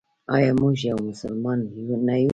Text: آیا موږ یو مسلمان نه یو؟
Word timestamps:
آیا 0.35 0.51
موږ 0.61 0.75
یو 0.89 0.97
مسلمان 1.09 1.57
نه 2.07 2.15
یو؟ 2.21 2.29